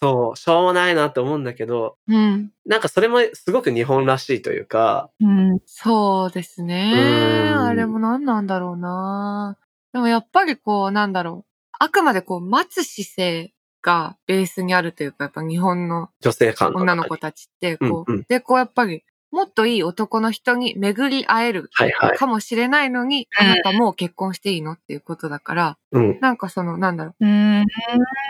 [0.00, 2.50] そう、しょうもないなって思うんだけど、うん。
[2.66, 5.58] なんかそれもすごく日本らしいというか、うん。
[5.66, 6.92] そうですね。
[6.94, 9.58] うんあれも何なんだろうな。
[9.92, 11.48] でもやっぱりこう、なんだろう。
[11.80, 13.52] あくまでこう、待つ姿勢
[13.82, 22.16] がベースにあるというか、やっぱ日本の女性感女の子たちって、こう、うんうんで、こうやっぱり、もっといい男の人に巡り会えるはいはい。
[22.16, 26.18] かもしれないのに、うんあなたもう結婚していいのっていうことだから、うん。
[26.20, 27.60] なんかその、なんだろうん。
[27.62, 27.64] う。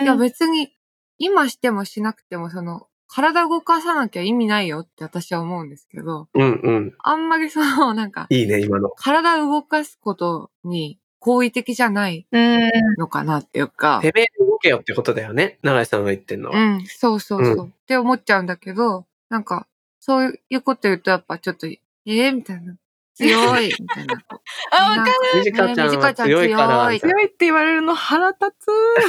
[0.02, 0.72] いや別に、
[1.18, 6.94] 今してもしなくても、その、体動かさなきゃ意味ないよって私は思うんですけど、うんうん。
[7.02, 8.90] あんまりその、なんか、いいね、今の。
[8.90, 12.70] 体動かすことに好意的じゃないうん。
[12.98, 15.58] のかなっていうか、てめえ動けよってことだよね。
[15.62, 16.58] 永井さんが言ってんのは。
[16.58, 19.66] うん、そうそうそう、って思っちゃうんだけど、なんか、
[20.00, 22.76] そういうこと言うとやっぱちょっと、えー、みたいな。
[23.18, 24.14] 強い、みたいな。
[24.70, 25.12] あ、わかる。
[25.38, 28.66] みじかちゃんは強い強いって言われるの腹立つ。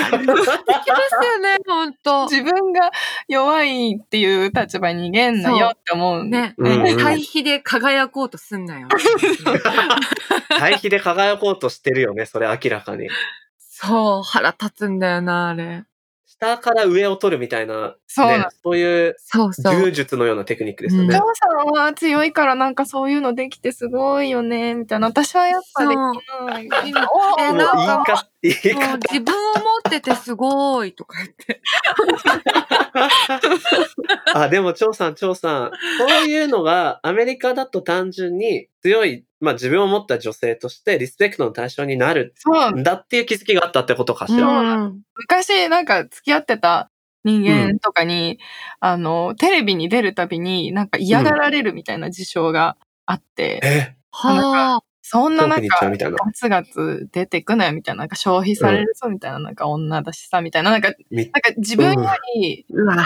[0.09, 2.23] できますよね、ほんと。
[2.27, 2.89] 自分が
[3.27, 6.23] 弱いっていう立場に逃げんなよって思う。
[6.23, 8.87] ね、うんうん対比で輝こうとすんなよ。
[10.57, 13.09] 対比で輝こうとしてるよね、それ明らかに。
[13.57, 15.83] そう、腹立つんだよな、あれ。
[16.39, 19.75] 下から上を取るみたいな、そうね、そういうそうそう。
[19.75, 21.35] 柔術のようなテクニックですようんねお父。
[21.35, 25.07] さんは強いからなんかそういうのできてすごいよね、みたいな。
[25.07, 27.05] 私はやっぱできない。
[27.37, 28.38] おえなんか言
[28.71, 28.97] もう方。
[28.97, 31.61] 自分を持っててすごいとか言って。
[34.33, 42.33] あ、でも、張さん、張さん、そういうのがアメリカだと単純に強い、まあ自分を持った女性としてリスペクトの対象になる。
[42.75, 44.47] んだっていう気づきがあったってことかしら？
[44.47, 46.89] うん昔なんか付き合ってた
[47.23, 48.39] 人間とかに、
[48.79, 54.88] あの、テレビに出るたびになんか嫌がられるみたいな事象があって、え、はあ。
[55.01, 55.79] そんななんか。
[55.81, 62.65] ガツガツ出てくなよみたいな、なんか消費されるぞみたいな、なんか女だしさみたいな、なんか、みなんか自分より。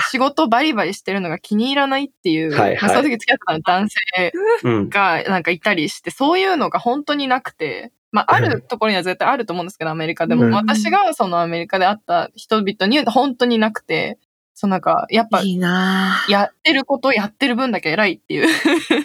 [0.10, 4.32] 仕事バリバリしてるのが気に入らないっていう、はいはいまあその時付き合ってた男性
[4.64, 4.90] うん。
[4.90, 10.46] がなんかいたりして、そういうのが本当になくて、まあ、あるところには絶対あると思うんですけど、アメリカでも。
[10.46, 14.20] うん私がそのアメリカで会った人々に本当になくて、
[14.56, 15.60] そうなんか、やっぱ、いい。
[15.60, 18.48] やってることやってる分だけ偉いっていう、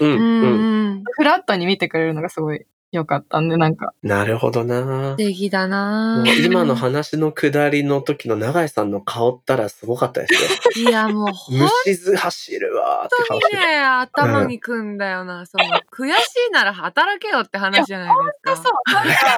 [0.00, 0.10] うん。
[0.10, 0.94] ううん。
[0.96, 1.04] ん。
[1.16, 6.32] フラットに見てくれるのがすごい良かったんで、なんか、なるほどな素敵だなも。
[6.32, 10.88] 今の話の下りの時の永井さんの顔ったらすごかったですよ。
[10.88, 15.44] いや、もう本虫図走るわーって顔して当にね、頭にくんだよな。
[15.44, 18.56] その、悔しいなら働けよって話じゃないですか。
[18.56, 19.36] そう、なんか、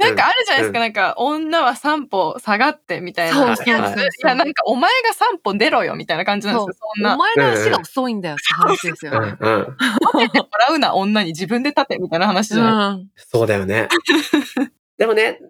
[0.00, 3.36] なんかあるじゃないですか、なんか、女は3歩下がってみたいな。
[3.36, 3.70] そうそうそうい
[4.24, 7.14] や、なんか、お前が3歩出ろよみたいな感じなんですよ、そんな。
[7.14, 9.36] お前の足が遅いんだよって話ですよね。
[9.38, 9.76] うんうん。
[10.12, 13.10] もらうな女に自分で立てみたいな話じゃないうん。
[13.16, 13.88] そうだよね。
[14.98, 15.40] でもね、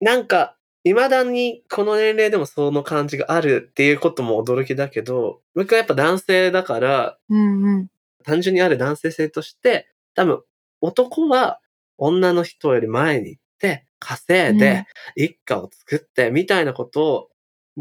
[0.00, 7.88] なんか、未だにこの年齢でもその感じがあるっていうことも驚きだけど、僕はやっぱ男性だから、うんうん。
[8.24, 10.42] 単純にある男性性として、多分
[10.80, 11.60] 男は
[11.98, 17.28] 女の人より前に行って、稼いで、一家を作って、みたいなことを、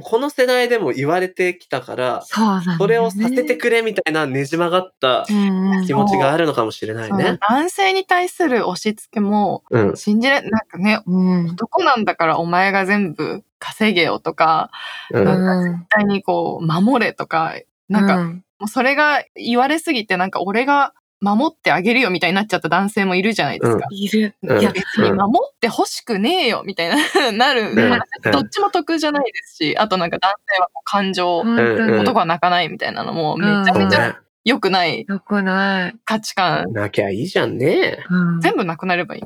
[0.01, 7.37] この世代でも言われてきたから、そうねそれをさせてくれみたいなねじ曲がったうんうん気持ちがあるのかもしれないね。
[7.49, 9.97] 男性に対する押し付けも、うん。
[9.97, 11.45] 信じれ、なんかね、うん。
[11.51, 14.71] 男なんだからお前が全部稼げよとか、
[15.11, 15.27] うん。
[15.27, 15.73] うん。
[15.73, 17.55] 絶対にこう、守れとか、
[17.89, 23.85] なんか、うん、もうそれが言われすぎて、なんか俺が守ってあげるよみたいになっちゃった男性もいるじゃないですか。
[23.91, 24.35] いる。
[24.41, 34.15] うんいや、別に守って欲しくねえよみたいな、なる、うんどっちも得じゃないですし、あとなんか男性は感情、男は泣かないみたいなのもめちゃめちゃね。
[34.43, 35.95] 良くないよくない。
[36.03, 38.03] 価値観、なきゃいいじゃんね。
[38.09, 38.41] うん。
[38.41, 39.21] 全部なくなればいい。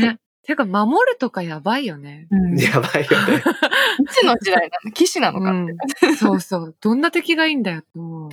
[0.00, 0.18] ね。
[0.48, 2.26] てか、守るとかやばいよね。
[2.30, 3.42] うんいやばいよね。
[4.10, 6.06] つの時代なの騎士なのかって。
[6.06, 6.16] うん。
[6.16, 6.74] そうそう。
[6.80, 7.82] どんな敵がいいんだよ。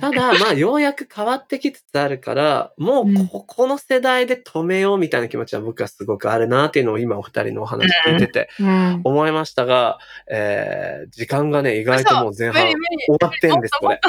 [0.00, 9.00] ただ、まあ、ようやく変わってきつつあるから、もうこ、この世代で止めようみたいな気持ちは僕はすごくあるなっていうのを今お二人のお話聞いててうん。
[9.04, 9.98] 思いましたが、
[10.30, 12.74] えー、時間がね、意外ともう前半終
[13.20, 14.00] わってんです、これ。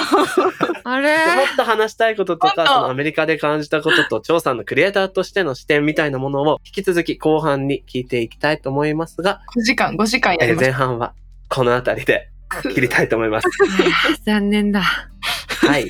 [0.85, 1.17] あれ？
[1.17, 11.13] もっと話したいこととか、そのアメリカで感じたことと、張さんのクリエイターとしての視点みたいなものを引き続き後半に聞いていきたいと思いますが、5時間、5時間やえーりまし前半は
[11.49, 12.61] この辺りでた。
[12.61, 13.47] 切りたいと思います。
[14.25, 14.81] 残念だ。
[14.81, 15.89] はい。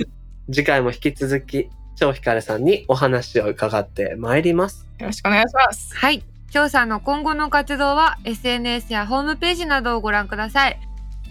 [0.51, 4.87] 次回も引き続き、張ひかるさんにお話を伺ってまいります。
[4.99, 5.95] よろしくお願いします。
[5.95, 6.23] はい。
[6.51, 10.79] 張さんの今後の活動は SNS やホームページなどをご覧ください。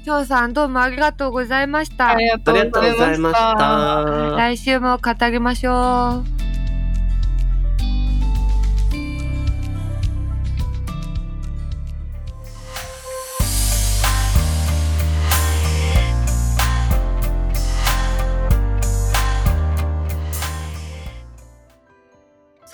[0.04, 2.10] 張さんどうもありがとうございました。
[2.10, 2.60] ありがとうご
[2.98, 3.54] ざいました。
[3.56, 4.36] た。
[4.36, 6.35] 来週も語りましょう。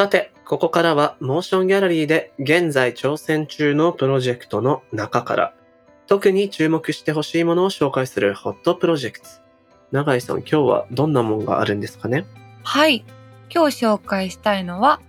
[0.03, 5.55] さて、ここからはモーションギャラリーで現在挑戦中のプロジェクトの中から、
[6.09, 9.29] 特に注目してほしいものを紹介するホットプロジェクト。
[9.93, 12.25] 永井さん、今日はどんなもんがあるんですかね？
[12.65, 13.05] はい。
[13.49, 15.01] 今日紹介したいのは、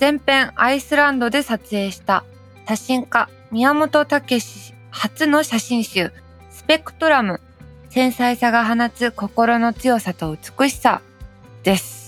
[0.00, 2.22] 前編アイスランドで撮影した
[2.68, 6.12] 写真家宮本武史初の写真集
[6.52, 7.40] スペクトラム
[7.90, 11.02] 繊細さが放つ心の強さと美しさ
[11.64, 12.01] です。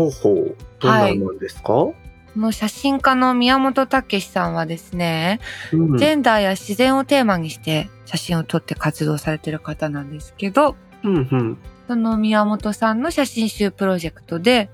[0.00, 0.56] ほうほう。
[0.78, 1.94] どんなんなんですか、こ
[2.36, 5.40] の写真家の宮本武さんはですね、
[5.72, 11.58] うんジェンダーや自然をテーマにして写真を撮って活動されてる方なんですけど、うんうん。
[11.88, 14.70] その宮本さんの写真集プロジェクトで、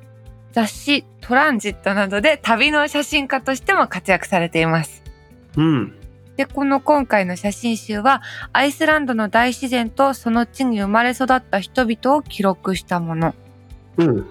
[0.52, 5.02] 雑誌トランジットなどで旅の写真家としても活躍されています。
[5.56, 5.94] うん。
[6.36, 8.22] で、この今回の写真集は、
[8.52, 13.34] アイスランドの大自然とその地に生まれ育った人々を記録したもの。
[13.96, 14.26] うん。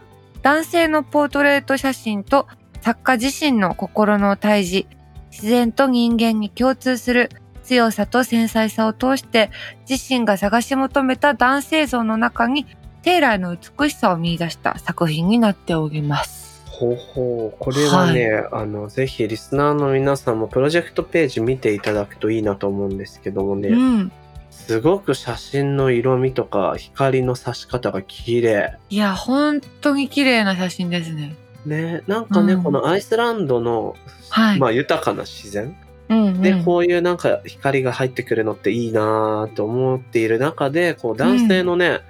[0.46, 2.46] 男性のポートレート写真と
[2.82, 4.86] 作家自身の心の対峙、
[5.32, 7.32] 自然と人間に共通する
[7.64, 9.50] 強さと繊細さを通して
[9.90, 12.68] 自身が探し求めた男性像の中に
[13.02, 16.64] 生来の美しさを見出した作品になっております。
[16.68, 17.58] ほうほう。
[17.60, 24.12] これはね、あの、ぜひリスナーの皆さんもプロジェクトページ見ていただくといいなと思うんですけどもね、うん。
[24.56, 28.78] すごく写真の色味とか光の差し方が綺麗。
[28.90, 31.36] いや、本当に綺麗な写真ですね。
[31.66, 33.96] ね、なんかね、うんこのアイスランドの、
[34.30, 34.60] はい。
[34.60, 35.76] まあ豊かな自然
[36.10, 36.42] うん、うん。
[36.42, 42.02] で、こういうなんか光が入ってくるのっていいなと思っている中で、こう男性のね、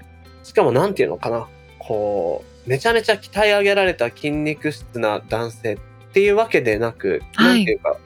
[0.43, 1.47] しかもなんていうのかな、
[1.79, 5.77] こう、めちゃめちゃ鍛え上げられた筋肉質な男性っ
[6.13, 7.97] ていうわけでなく、はいなんていうか、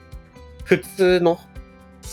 [0.64, 1.38] 普通の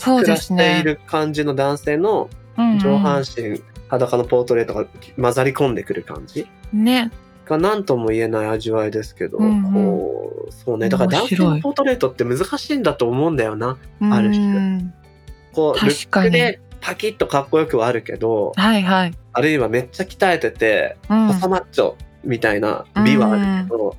[0.04, 0.82] 暮らしてい。
[0.82, 4.84] る感じの男性のうんうん上半身、裸のポートレートが
[5.20, 7.12] 混ざり込んでくる感じね。
[7.46, 13.78] が何とも言えない味わいですけど、うんうんこう、そうね、だから男性のポートレートって難しいんだと思うんだよな。
[14.00, 14.94] ある種うん
[15.52, 19.14] こう、ル確かにックでパキッとかっこよくはあるけど、はいはい。
[19.32, 21.26] あるいはめっちゃ鍛えてて、うん。
[21.28, 21.94] 細マッチョ
[22.24, 23.96] みたいな美はあるけど、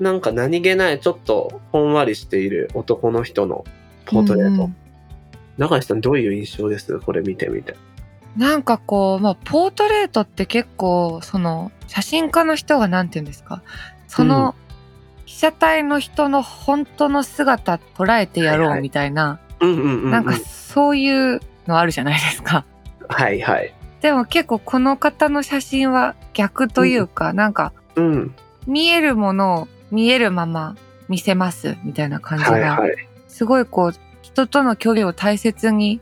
[0.00, 3.64] なんか何気ないちょっとほんわりしている男の人の
[4.06, 4.64] ポートレート。
[4.64, 4.76] うん
[5.60, 6.98] 永井さんどういう印象です？
[7.00, 7.76] これ見てみて。
[8.36, 13.62] なんかこう、まあ、ポートレートって結構、その、写真家の人がなんて言うんですか、
[14.08, 14.54] その、
[15.26, 19.38] 被写体の人の本当の姿捉えてやろうみたいな。
[19.60, 22.64] なんかそういうのあるじゃないですか。
[23.08, 23.74] はいはい。
[24.00, 28.34] でも結構この方の写真は逆というか、なんかうん。
[28.66, 30.76] 見えるものを見えるまま
[31.08, 32.96] 見せますみたいな感じが、はいはい。
[33.28, 36.00] すごいこう人との距離を大切に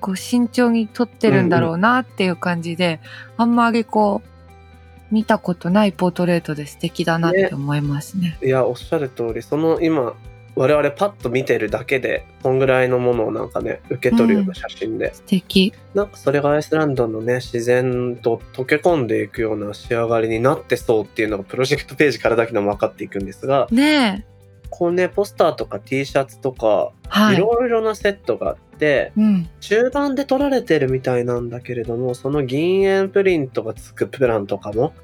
[0.00, 3.00] こう慎重に撮ってるんだろうなっていう感じで、
[3.36, 8.38] あんまりこう見たことないポートレートで素敵だなって思いますね。
[8.42, 10.14] いや、おっしゃる通り、その今、
[10.54, 15.72] 我々パッと見てるだけで、こんぐらいのものをなんかね、受け取るような写真で、素敵。
[15.94, 24.31] なんかそれがアイスランドのね、自然と溶け込んでいくような仕上がりになってそうっていうのがプロジェクトページからだけでも分かっていくんですが、ねえ。
[24.74, 27.38] こうね、ポスターとか T シャツとか、はいい。
[27.38, 29.48] ろいろなセットがあって、うん。
[29.60, 34.94] 中盤で撮られてるみたいなんだけれども、その銀塩プリントがつくプランとかも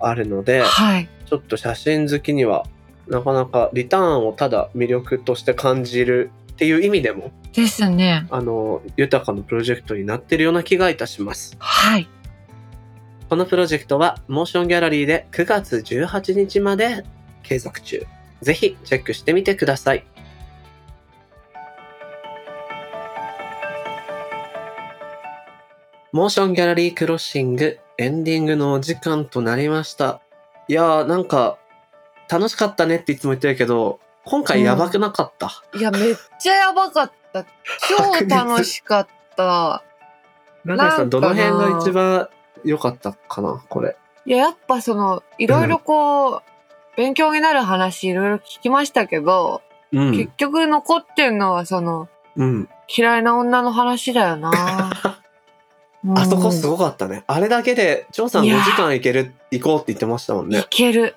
[0.00, 1.10] あるので、はい。
[1.26, 2.64] ちょっと写真好きには、
[3.06, 8.26] なかなかリターンをただ魅力として感じるっていう意味でも、ですね。
[8.30, 11.54] あの、豊かなプロジェクトになってるような気がいたします。
[11.58, 12.08] はい。
[13.28, 17.04] このプロジェクトは、モーションギャラリーで9月18日まで
[17.42, 18.06] 継続中。
[18.42, 20.04] ぜひチェックしてみてください。
[26.12, 30.20] モーションギャラリークロッシングエンディングのお時間となりました。
[30.66, 31.58] いやーなんか
[32.30, 35.62] 楽しかったねっていつも言ってるけど、今回やばくなかった？
[35.74, 37.44] いや、めっちゃやばかった。
[37.88, 39.82] 超楽しかった。
[40.64, 42.28] 中井さん、どの辺が一番
[42.64, 43.96] 良かったかなこれ。
[44.26, 46.42] いや、やっぱその、いろいろこう、
[46.98, 50.32] 勉強になる話いろいろ聞きましたけど、うん結。
[50.36, 52.68] 局残ってるのはその、うん。
[52.88, 54.50] 嫌いな女の話だよな。
[56.16, 57.22] あそこすごごかったね。
[57.28, 60.66] あれだけで、張さん5いや時間行ける、行こうって言ってましたもんいね。
[60.70, 61.14] ける。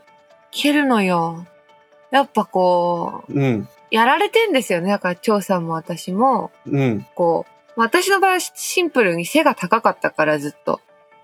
[0.51, 1.47] いけるのよ。
[2.11, 3.67] やっぱこう、うん。
[3.89, 4.89] やられてんですよね。
[4.91, 7.07] だから、張さんも私も、うん。
[7.15, 10.79] こう、私の場合はシンプルに背が高かったからずっと。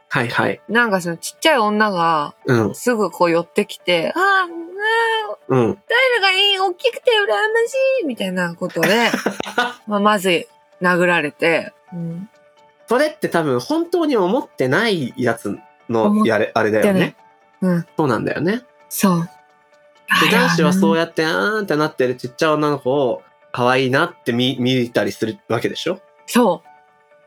[0.10, 0.62] はいはい。
[0.70, 2.76] なんかそのちっちゃい女がうん。
[2.76, 4.48] すぐこう寄ってきて、ああ、ああ、
[5.48, 5.82] うん。
[5.90, 7.36] 誰がいい大きくて羨ま
[7.68, 9.10] しいみたいなことで、
[9.88, 10.48] まあ、まず
[10.82, 12.30] 殴られて、うん、
[12.88, 15.58] それって多分本当に思ってないやつ
[15.90, 17.16] のやれ、あれだよでね。
[17.62, 18.62] うん、そうなんだよね。
[18.90, 19.30] そう。
[20.22, 26.00] で男子はそうややって、あーんってなってるちっちゃい女の子を可愛いなって見、見たりするわけでしょ？
[26.28, 26.62] そ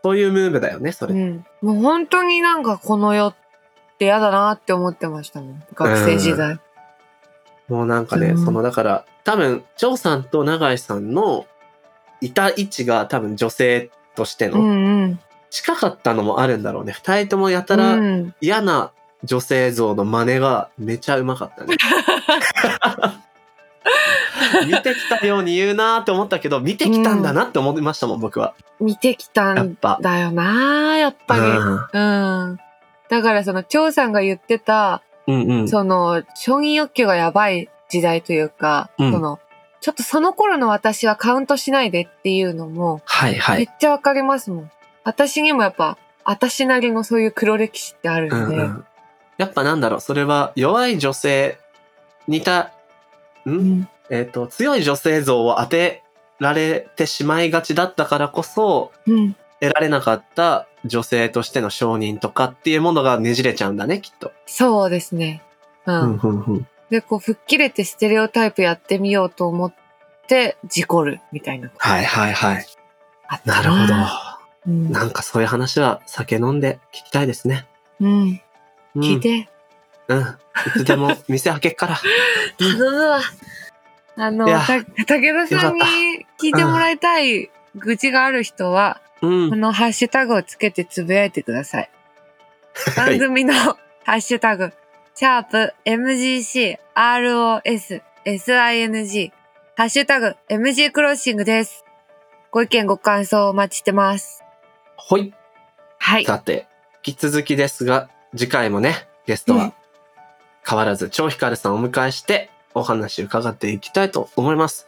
[0.03, 1.11] そういうムーブだよね、そう。
[1.11, 1.21] うれ。
[1.21, 1.45] ん。
[1.61, 3.35] もう本当になんかこの世っ
[3.99, 5.63] て嫌だなって思ってましたもん。
[5.75, 6.59] 学生時代。
[7.69, 11.47] もうなんかね、うんそのだから、多分、張さんと永井さんの
[12.21, 15.21] いた位置が多分女性としての、うんうん。
[15.51, 16.93] 近かったのもあるんだろうね。
[16.93, 18.35] 二人ともやたうらん。
[18.41, 18.93] 嫌な
[19.25, 21.77] 女性像の真似がめちゃうまかったね。
[24.67, 28.55] 見てきたように言うなーって思ったけど、見てきたんだなって思いましたもん、僕は。
[28.79, 29.77] 見てきたん。
[30.01, 31.41] だよなやっぱり。
[31.43, 32.59] うん。
[33.09, 35.69] だからその、張さんが言ってた、うんうんうん。
[35.69, 39.39] その、承認欲求がやばい時代というか、うんその、
[39.81, 43.59] ちょっとその頃の私はカウントしないでっていうのも、はいはい。
[43.59, 44.71] めっちゃわかりますもん。
[45.05, 48.85] 私にもやっぱ、私なりのそういう黒歴史ってあるんで、うんうん。
[49.39, 51.59] やっぱなんだろう、それは弱い女性
[52.29, 52.73] にた、
[53.47, 53.89] んうん？
[54.11, 56.03] えっ、と、強い女性像を当て
[56.39, 59.37] られてしまいがちだったからこそ、うん。
[59.61, 64.33] 得られなかった女性としての承認とかっていうものがねじれちゃうんだね、きっと。
[64.47, 65.43] そうですね。
[65.87, 66.19] うん。
[66.19, 69.75] うんうんで、こう、吹っ切れてステレオタイプやってみようと思っ
[70.27, 71.71] て、事故る、みたいな。
[71.79, 72.67] はいはいはい。
[73.45, 73.95] なるほど。
[74.67, 74.91] うん。
[74.91, 77.69] なんかそういう話は酒飲んで聞きたいですね。
[78.01, 78.41] うん。
[78.97, 79.49] うん、聞いて。
[80.11, 80.21] うん。
[80.21, 80.25] い
[80.79, 82.01] つでも店開けっから。
[82.59, 83.21] 頼むわ。
[84.17, 84.57] あの、武
[85.07, 85.81] 田さんに
[86.43, 89.57] 聞いてもらいたい愚痴がある人は、うんこ。
[89.57, 91.91] のハッシュタグをつけてつぶやいてください。
[92.97, 93.79] はい番組のハ
[94.15, 94.73] ッシュタグ、
[95.15, 99.33] シャープ MGC ROS SING、
[99.77, 101.85] ハッシュタグ MG クロッシングです。
[102.51, 104.43] ご意見ご感想お待ちしてます。
[104.97, 105.33] ほい。
[105.99, 106.25] はい。
[106.25, 106.67] さて、
[107.07, 109.73] 引き続きですが、次回もね、ゲストは
[110.71, 114.87] 変わらず超ヒカルさんをお迎えしてお話伺っていきたいと思います。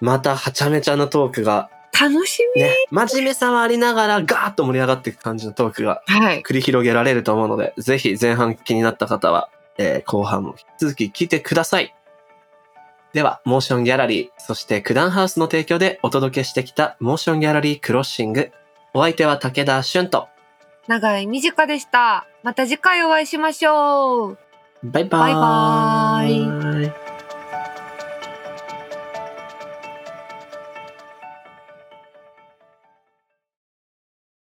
[0.00, 2.62] またはちゃめちゃなトークが楽しみ。
[2.62, 6.42] ね、真面目さはありながらガーッと盛り上がっていく感じのトークがはい。
[6.42, 11.92] 繰り広げられると思うので、ぜひ前半気になった方は、えー後半も引き続き聞いてください。
[13.12, 18.52] では、モーションギャラリー、そして九段ハウスの提供でお届けしてきたモーションギャラリークロッシング。
[18.94, 20.28] お相手は武田俊と、
[20.86, 22.26] 長井短でした。
[22.44, 24.45] また次回お会いしましょう。
[24.82, 25.34] バイバイ。
[25.34, 27.15] バイバイ。